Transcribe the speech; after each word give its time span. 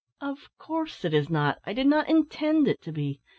Of 0.19 0.49
course, 0.57 1.05
it 1.05 1.13
is 1.13 1.29
not. 1.29 1.59
I 1.63 1.73
did 1.73 1.85
not 1.85 2.09
intend 2.09 2.67
it 2.67 2.81
to 2.81 2.91
be. 2.91 3.19